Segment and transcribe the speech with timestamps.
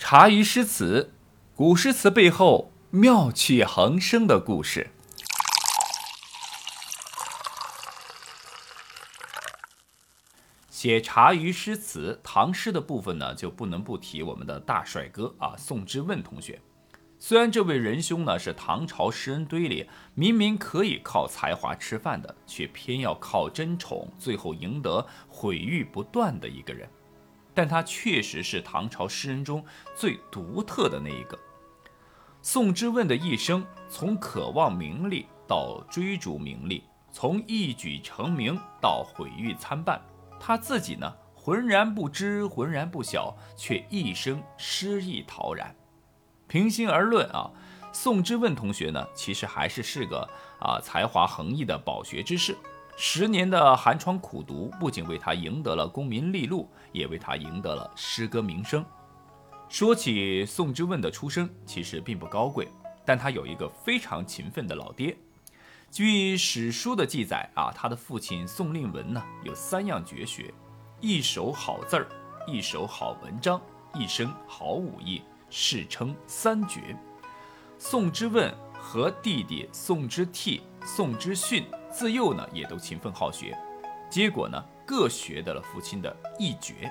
[0.00, 1.12] 茶余诗词，
[1.54, 4.90] 古诗词背后妙趣横生的故事。
[10.70, 16.58] 写茶余诗词唐诗的部分呢，就不能不提我们的大帅哥啊，宋之问同学。
[17.18, 26.88] 虽然这位仁兄呢是唐朝诗人堆里明明可以靠才华吃饭的，却偏要靠争宠，最后赢得毁誉不断的一个人。
[27.54, 29.64] 但他确实是唐朝诗人中
[29.94, 31.38] 最独特的那一个。
[32.42, 40.00] 宋之问的一生，从渴望名利到追逐名利，从一举成名到毁誉参半，
[40.38, 45.74] 他自己呢浑然不知，浑然不晓，却一生诗意陶然。
[46.48, 47.50] 平心而论啊，
[47.92, 50.28] 宋之问同学呢，其实还是是个
[50.60, 52.56] 啊才华横溢的饱学之士。
[52.96, 58.84] 十年的寒窗苦读，不仅为他赢得了功名利禄，也为他赢得了诗歌名声。
[59.68, 62.68] 说起宋之问的出身，其实并不高贵，
[63.04, 65.16] 但他有一个非常勤奋的老爹。
[65.90, 70.52] 据史书的记载啊，他的父亲宋令文呢，有三样绝学：
[71.00, 72.06] 一手好字儿，
[72.46, 73.60] 一手好文章，
[73.94, 76.96] 一身好武艺，世称三绝。
[77.78, 81.64] 宋之问和弟弟宋之悌、宋之训。
[81.92, 83.52] 自幼呢，也都勤奋好学，
[84.08, 86.88] 结果呢，各学得了父亲的一绝。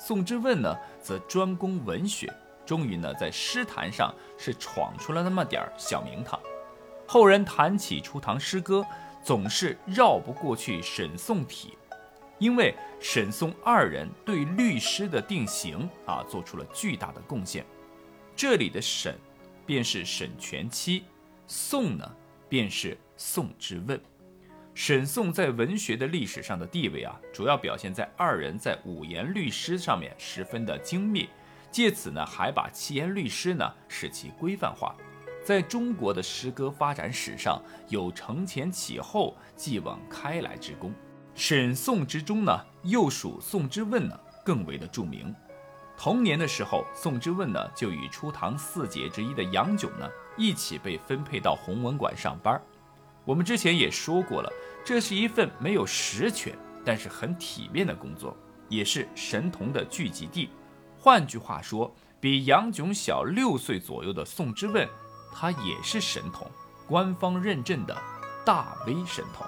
[0.00, 2.32] 宋之问呢，则专攻文学，
[2.64, 6.40] 终于呢，在诗坛上是闯出了那么点儿小名堂。
[7.06, 8.82] 后人谈起初唐诗歌，
[9.22, 11.76] 总是绕不过去沈宋体，
[12.38, 17.66] 因为沈宋二人对律诗的定型啊，做出了巨大的贡献。
[18.34, 19.14] 这里的沈，
[19.66, 21.02] 便是沈佺期；
[21.46, 22.10] 宋呢，
[22.48, 24.00] 便是宋之问。
[24.74, 31.28] 沈宋在文学的历史上的地位啊，主要表现在二人在五言律诗上面十分的精密，
[31.70, 34.96] 借此呢还把七言律诗呢使其规范化，
[35.44, 40.90] 在中国的诗歌发展史上有承前启后、继往开来之功。
[41.34, 45.34] 沈宋之中呢，又属宋之问呢更为的著名。
[45.98, 52.60] 同年的时候，宋之问呢就与初唐四杰之一的杨炯呢一起被分配到弘文馆上班。
[53.24, 54.52] 我们之前也说过了，
[54.84, 58.36] 这是一份没有实权，但是很体面的工作，
[58.68, 60.50] 也是神童的聚集地。
[60.98, 64.88] 换句话说，比杨炯小六岁左右的宋之问，
[65.32, 66.50] 他也是神童，
[66.86, 67.96] 官方认证的
[68.44, 69.46] 大 V 神童。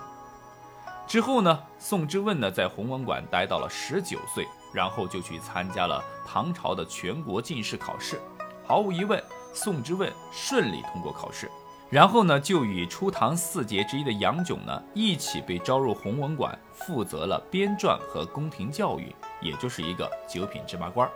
[1.06, 8.20] 之后呢，宋之问呢在弘文馆待到了十九岁，然后就去参加了唐朝的全国进士考试。
[8.64, 9.22] 毫无疑问，
[9.54, 11.50] 宋之问顺利通过考试。
[11.90, 21.08] 然后呢，就与初唐四杰之一的杨炯呢一起被招入弘文馆，负责了编撰和宫廷教育，也就是一个九品芝麻官。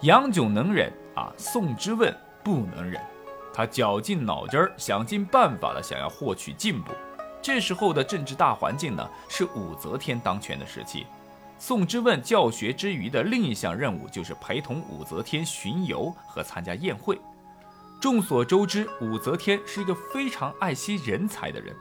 [0.00, 2.12] 杨炯能忍啊，宋之问
[2.42, 3.00] 不能忍，
[3.54, 6.90] 他绞尽脑汁儿，想尽办法的想要获取进步。
[7.40, 11.06] 这时候的政治大环境呢，是武则天当权的时期。
[11.58, 17.20] 宋之问教学之余的另一项任务就是陪同武则天巡游和参加宴会。
[18.02, 21.72] 众所周知，武则天是一个非常爱惜人才的人。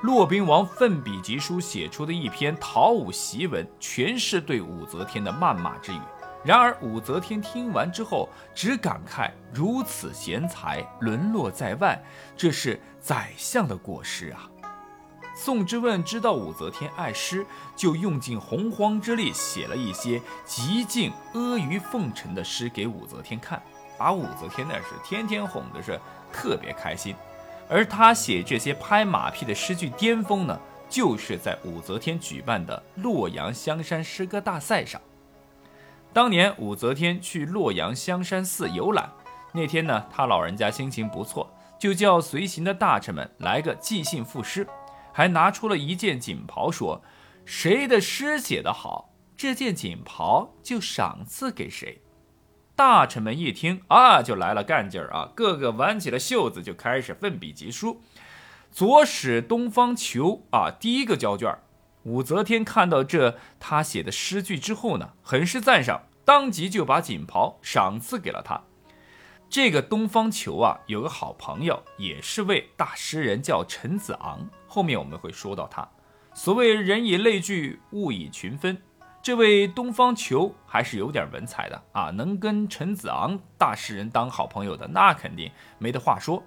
[0.00, 6.00] 骆宾王奋笔疾书写出的一篇讨武檄文，全是对武则天的谩骂之语。
[6.42, 12.02] 然而，武则天听完之后，只感慨：如此贤才沦落在外，
[12.34, 14.48] 这是宰相的过失啊！
[15.36, 17.44] 宋之问知道武则天爱诗，
[17.76, 23.62] 就用尽洪荒之力，写了一些极尽阿谀奉承的诗给武则天看。
[23.98, 25.98] 把武则天那是天天哄的是
[26.32, 27.14] 特别开心，
[27.68, 30.58] 而他写这些拍马屁的诗句巅峰呢，
[30.88, 35.00] 就是在武则天举办的洛阳香山诗歌大赛上。
[36.12, 39.10] 当年武则天去洛阳香山寺游览，
[39.52, 44.66] 那天呢，他老人家心情不错，就叫随行的大臣们来个即兴赋诗，
[45.12, 47.02] 还拿出了一件锦袍，说
[47.44, 52.00] 谁的诗写得好，这件锦袍就赏赐给谁。
[52.76, 58.02] 大臣们一听啊，就来了干劲儿啊，个个挽起了袖子，就开始奋笔疾书。
[58.70, 61.58] 左使东方求啊，第一个交卷。
[62.02, 68.60] 武则天看到这他写的诗句之后呢，很是赞赏，当即就把锦袍赏赐给了他。
[69.48, 74.46] 这个东方求啊，有个好朋友，也是位大诗人，叫陈子昂。
[74.66, 75.88] 后面我们会说到他。
[76.34, 78.76] 所谓人以类聚，物以群分。
[79.26, 85.50] 这位东方球还是有点文采的啊，能跟陈子昂大诗人当好朋友的，那肯定
[85.80, 86.44] 没得话说。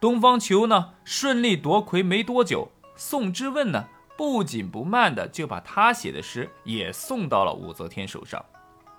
[0.00, 3.86] 东方球呢，顺利夺魁没多久，宋之问呢，
[4.16, 8.42] 不紧不慢的就把他写的诗也送到了武则天手上。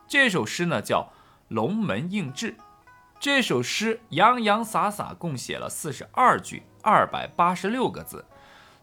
[0.07, 0.99] 这首诗呢叫
[1.47, 2.51] 《龙门应制》，
[3.19, 8.25] 这首诗洋洋洒洒共写了四十二句，二百八十六个字，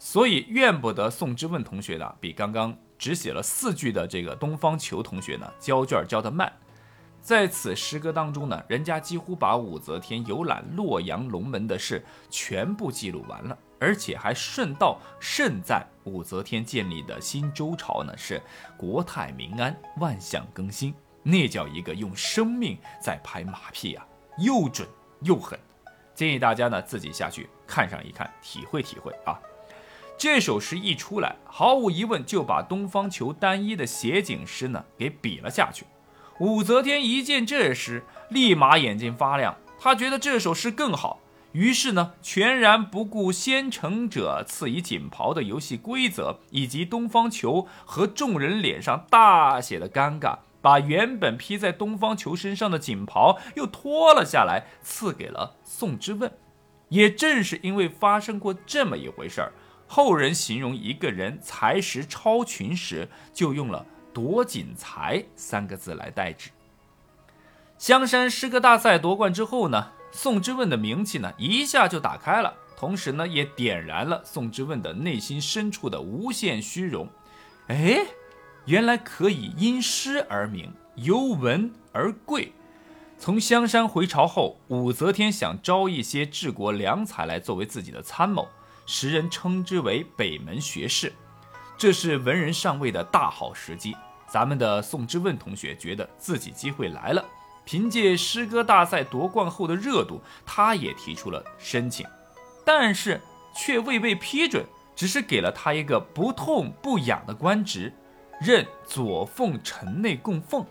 [0.01, 6.53] 所以怨不得宋之问同学的比刚刚只写了四句的这个东方球同学呢交卷交得慢。
[7.23, 18.41] 在此诗歌当中呢，人家几乎把武则天游览洛阳龙门的事全部记录完了，而且还顺道盛赞武则天建立的新周朝呢是
[18.77, 24.07] 国泰民安、万象更新，那叫一个用生命在拍马屁啊！
[24.39, 24.89] 又准
[25.21, 25.59] 又狠，
[26.15, 29.39] 建议大家呢自己下去看上一看，体会体会啊。
[30.21, 35.87] 这首诗一出来，毫无疑问就把东方球单一的写景诗呢给比了下去。
[36.41, 41.21] 武则天一见这诗，立马眼睛发亮，她觉得这首诗更好，
[41.53, 50.41] 于是呢全然不顾先成者赐以锦袍的游戏规则，以及东方球和众人脸上大写的尴尬。
[50.61, 56.31] 把原本披在东方球身上的锦袍又脱了下来，赐给了宋之问。
[56.91, 59.53] 也正是因为发生过这么一回事儿，
[59.93, 63.85] 后人形容一个人才识超群时，就用了
[64.15, 66.51] “夺锦才”三个字来代指。
[67.77, 77.09] 香山诗歌大赛夺冠之后呢，宋之问的名气呢一下就打开了，同时呢也点燃了宋之问的内心深处的无限虚荣。
[77.67, 78.07] 哎。
[78.67, 82.53] 原来可以因诗而名，由文而贵。
[83.19, 88.47] 从香山回朝后，武则天想招一些治国良才来作为自己的参谋，
[88.93, 91.13] 时人称之为北门学士。
[91.79, 93.97] 这是文人上位的大好时机。
[94.27, 97.25] 咱们的宋之问同学觉得自己机会来了，
[97.65, 102.05] 凭借诗歌大赛夺冠后的热度，他也提出了申请，
[102.67, 103.21] 但是
[103.55, 104.65] 却未被批准，
[104.97, 107.93] 只是给了他一个不痛不痒的官职。
[108.41, 110.67] 任左奉城内供奉，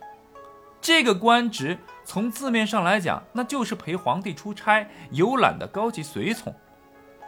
[0.81, 6.53] 这个官职从字面上来讲，那就是陪皇帝出差游览的高级随从。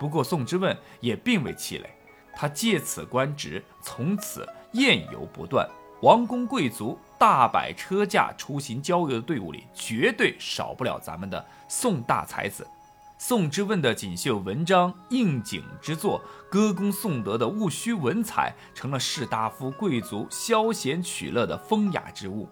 [0.02, 1.88] 不过宋之问也并未气馁，
[2.34, 5.70] 他借此官职，从此宴游不断，
[6.02, 12.68] 王公贵族大摆车驾出行郊游的队伍里，绝对少不了咱们的宋大才子。
[13.20, 16.20] 宋之问的锦绣文章、应景之作，
[16.50, 22.50] 歌功颂德的务虚文采，成了士大夫贵族消闲取乐的风雅之物。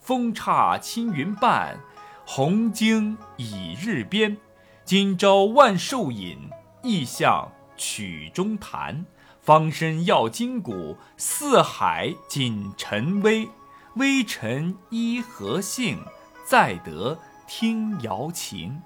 [0.00, 1.80] 风刹青云半，
[2.26, 4.36] 红经已日边。
[4.84, 6.50] 今朝万寿饮，
[6.84, 9.04] 意象曲中弹。
[9.40, 13.48] 方身耀筋骨，四海锦尘微。
[13.96, 15.98] 微臣依何幸，
[16.46, 18.80] 再得听瑶琴？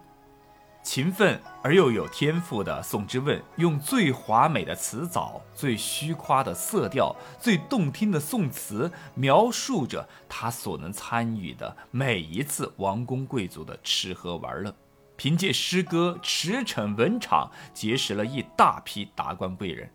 [0.82, 14.74] 勤奋而又有天赋的宋之问，用最华美的词藻、最虚夸的色调、最动听的宋词，描述着他所能参与的每一次王公贵族的吃喝玩乐。
[15.18, 19.90] 凭借诗歌驰骋文场，结识了一大批达官贵人，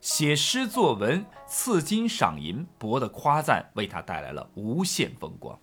[0.00, 5.56] 写诗作文，赐金赏银，博得夸赞，为他带来了无限风光。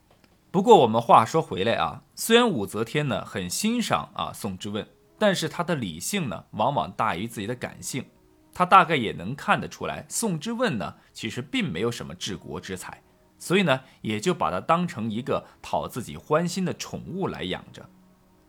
[0.51, 4.87] 不过我们话说回来啊，虽然武则天呢很欣赏啊宋之问，
[5.17, 8.05] 但是她的理性呢往往大于自己的感性。
[8.53, 13.01] 她大概也能看得出来，宋之问呢其实并没有什么治国之才，
[13.39, 17.83] 所以呢也就把他当成一个讨自己欢心的宠物来养着。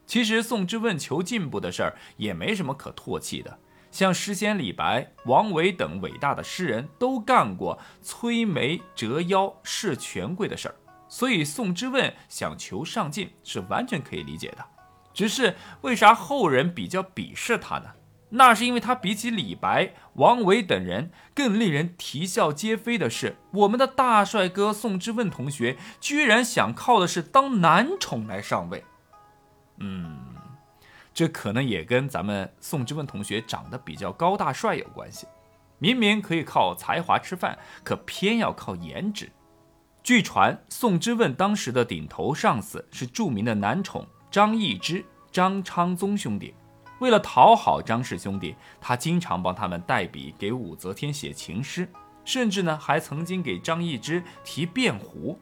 [0.06, 3.59] 其实宋之问求进步的事儿也没什么可唾弃的，
[3.90, 10.75] 像诗仙李白、王维等伟大的诗人都干过摧眉折腰事权贵的事儿。
[11.09, 14.64] 所以宋之问想求上进是完全可以理解的，
[15.12, 17.92] 只是为啥后人比较鄙视他呢？
[18.35, 28.82] 那是因为他比起李白、王维等人更令人啼笑皆非的是，我们的大帅哥宋之问同学居然想靠的是当男宠来上位。
[29.82, 30.16] 嗯，
[31.12, 35.26] 这可能也跟咱们宋之问同学长得比较高大帅有关系。
[35.78, 39.28] 明明可以靠才华吃饭，可偏要靠颜值。
[40.04, 46.54] 据传，宋之问当时的顶头上司是著名的男宠张易之、张昌宗兄弟。
[47.00, 51.88] 为了讨好张氏兄弟，他经常帮他们代笔给武则天写情诗，
[52.24, 55.36] 甚至呢还曾经给张易之提辩壶。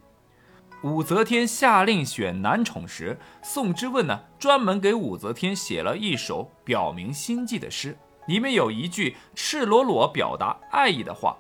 [0.83, 11.37] 武则天下令选男宠时，宋之问呢专门给武则天写了一首表明心迹的诗，里面有一句赤裸裸表达爱意的话。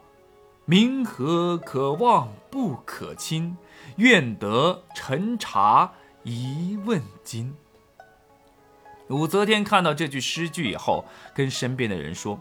[0.67, 3.57] 明和可望不可亲，
[3.97, 5.91] 愿得陈茶
[6.23, 7.57] 一问津。
[9.09, 11.05] 武则天看到这句诗句以后，
[11.35, 12.39] 跟身边的人说：“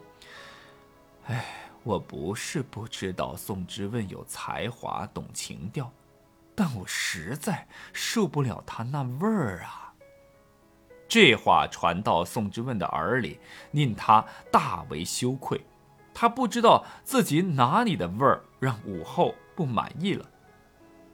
[1.25, 1.43] 哎，
[1.81, 5.91] 我不是不知道宋之问有才华、懂情调，
[6.59, 9.93] 但我实在受不了他那味儿啊。”
[11.07, 13.39] 这话传到宋之问的耳里，
[13.71, 15.65] 令他大为羞愧。
[16.13, 20.29] 他不知道自己哪里的味儿让武后不满意了。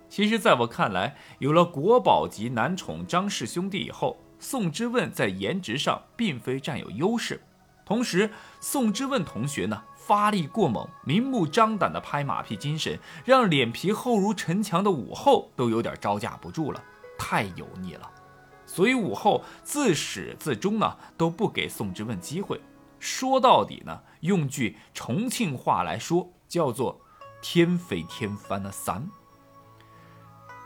[0.09, 7.39] 其实，在我看来，有了国宝级男宠张氏兄弟以后，宋之问在颜值上并非占有优势。
[7.85, 16.83] 同时，宋之问同学呢发力过猛，明目张胆的拍马屁精神，让脸皮厚如城墙的武后都有点招架不住了，
[17.17, 18.11] 太油腻了。
[18.67, 22.61] 所以武后自始至终呢都不给宋之问机会。
[22.99, 27.01] 说到底呢，用句重庆话来说，叫做
[27.41, 29.09] “天飞天翻的三”。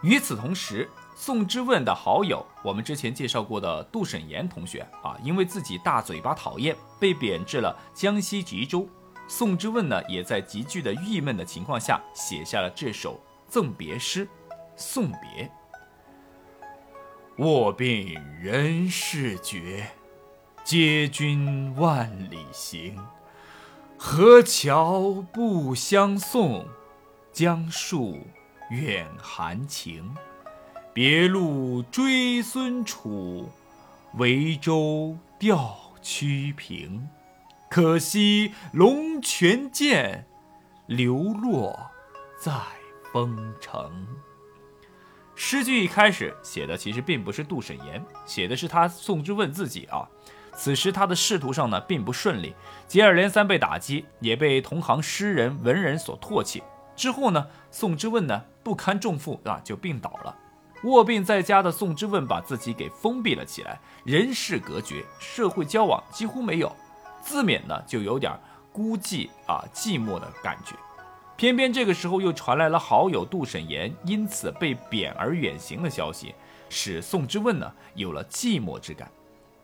[0.03, 8.88] 与此同时，宋之问的好友，我们之前介绍过的杜审言同学啊，因为自己大嘴巴讨厌，被贬至了江西吉州。
[9.29, 14.27] 宋之问呢，也在极具的郁闷的情况下，写下了这首赠别诗，
[14.75, 15.50] 送别。
[17.38, 19.88] 卧病人事绝，
[20.65, 22.98] 接君万里行。
[23.98, 26.65] 河桥不相送，
[27.31, 28.17] 江树
[28.71, 30.12] 远含情。
[30.91, 33.48] 别路追孙楚，
[34.15, 37.07] 维州调曲平。
[37.70, 40.26] 可惜龙泉剑，
[40.88, 41.80] 流落
[42.36, 42.52] 在
[43.14, 44.08] 风城。
[45.36, 50.10] 诗句一开始写的其实并不是杜审言，写的是他宋之问自己啊。
[50.56, 52.56] 此时他的仕途上呢并不顺利，
[52.88, 56.64] 接二连三被打击，也被同行诗人文人所唾弃。
[56.96, 60.36] 之后呢，宋之问呢不堪重负啊，就病倒了。
[60.86, 66.76] 卧病在家的宋之问把自己给封闭了起来，人事隔绝，社会交往几乎没有，
[67.22, 68.32] 自勉呢就有点
[68.72, 70.76] 孤寂啊寂寞的感觉。
[71.36, 76.36] 偏偏这个时候又传来了好友杜审言因此被贬而远行的消息，
[76.70, 79.10] 使宋之问呢有了寂寞之感，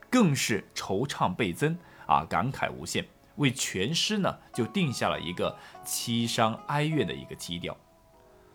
[0.10, 5.54] 更是惆怅倍增啊，感慨无限，为全诗呢就定下了一个
[5.86, 7.76] 凄伤哀怨的一个基调。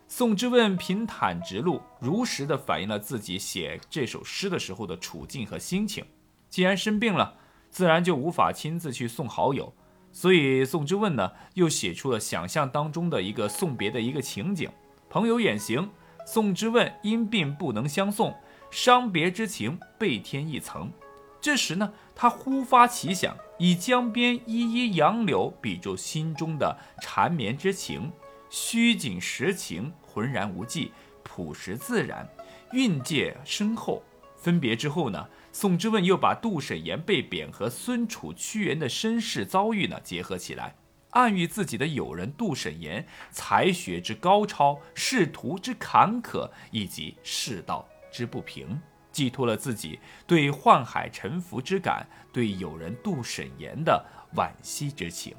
[0.07, 6.03] 宋之问平坦直路，如实的反映了自己写这首诗的时候的处境和心情。
[6.49, 7.35] 既然生病了，
[7.71, 9.73] 自然就无法亲自去送好友，
[10.11, 14.69] 所以宋之问呢，又写出了想象当中的一个送别的一个情景：
[15.09, 15.89] 朋友远行，
[16.25, 18.35] 宋之问因病不能相送，
[18.69, 20.91] 伤别之情倍添一层。
[21.39, 28.11] 这时呢，他忽发奇想，以江边依依杨柳比作心中的缠绵之情，
[28.49, 29.91] 虚景实情。
[30.13, 30.91] 浑然无际，
[31.23, 32.27] 朴实自然，
[32.73, 34.03] 蕴藉深厚。
[34.35, 40.75] 分别之后呢，宋之问又把杜审言被贬和孙楚屈原的身世遭遇呢结合起来，
[41.11, 48.81] 暗喻自己的友人杜审言才学之高超，仕途之坎坷，以及世道之不平，
[49.11, 54.03] 寄托了自己对宦海沉浮之感，对友人杜审言的
[54.35, 55.35] 惋惜之情。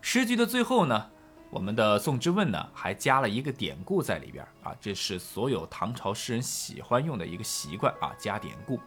[0.00, 1.10] 诗句的最后呢？
[1.50, 8.80] 我们的宋之问呢，还加了一个典故在里边啊，这是所有唐朝诗人喜欢用的一个习惯啊，加典故。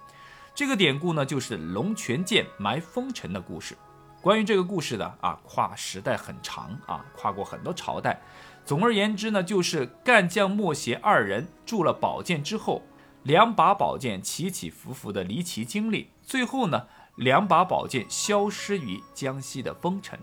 [0.56, 3.76] 这个典故呢，就是龙泉剑埋风尘的故事。
[4.22, 8.22] 关于这个故事呢，啊，跨时代很长啊，跨过很多朝代。
[8.64, 12.82] 总而言之呢，就是干将莫邪二人铸了宝剑之后，
[13.24, 20.18] 两把宝剑起起伏伏的离奇经历，最后呢，两把宝剑消失于江西的风尘。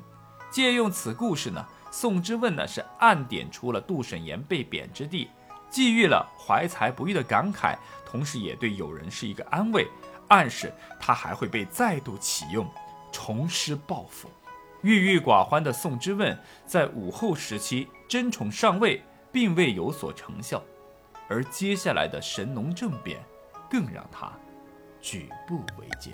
[0.50, 1.66] 借用此故事呢。
[1.90, 5.28] 宋之问呢是暗点出了杜审言被贬之地，
[5.68, 7.76] 寄予了怀才不遇的感慨，
[8.12, 9.88] 同时也对友人是一个安慰，
[10.28, 12.70] 暗示他还会被再度启用，
[13.10, 14.28] 重施报复。
[14.82, 19.02] 郁郁寡欢的宋之问在武后时期争宠上位，
[19.32, 20.62] 并未有所成效，
[21.26, 23.18] 而接下来的神农政变，
[23.70, 24.30] 更让他
[25.00, 26.12] 举步维艰。